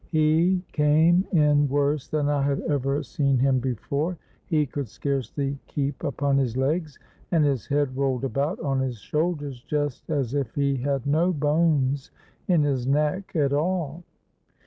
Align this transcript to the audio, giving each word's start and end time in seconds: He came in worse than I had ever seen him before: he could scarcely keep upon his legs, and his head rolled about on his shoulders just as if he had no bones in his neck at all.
He 0.09 0.63
came 0.71 1.25
in 1.31 1.69
worse 1.69 2.07
than 2.07 2.27
I 2.27 2.41
had 2.41 2.59
ever 2.61 3.03
seen 3.03 3.37
him 3.37 3.59
before: 3.59 4.17
he 4.47 4.65
could 4.65 4.87
scarcely 4.89 5.59
keep 5.67 6.03
upon 6.03 6.39
his 6.39 6.57
legs, 6.57 6.97
and 7.31 7.45
his 7.45 7.67
head 7.67 7.95
rolled 7.95 8.23
about 8.23 8.59
on 8.61 8.79
his 8.79 8.97
shoulders 8.97 9.61
just 9.61 10.09
as 10.09 10.33
if 10.33 10.55
he 10.55 10.77
had 10.77 11.05
no 11.05 11.31
bones 11.31 12.09
in 12.47 12.63
his 12.63 12.87
neck 12.87 13.35
at 13.35 13.53
all. 13.53 14.03